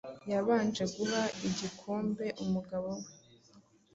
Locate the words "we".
3.01-3.09